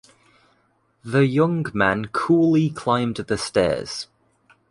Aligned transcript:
The 1.03 1.27
young 1.27 1.63
man 1.75 2.05
coolly 2.07 2.71
climbed 2.71 3.17
the 3.17 3.37
stairs. 3.37 4.07